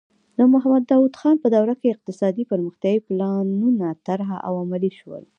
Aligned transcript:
د 0.37 0.39
محمد 0.53 0.83
داؤد 0.91 1.13
خان 1.19 1.35
په 1.43 1.47
دوره 1.55 1.73
کې 1.79 1.87
اقتصادي 1.95 2.43
پرمختیايي 2.51 2.99
پلانونه 3.07 3.87
طرح 4.07 4.29
او 4.47 4.53
عملي 4.63 4.91
شول. 4.99 5.23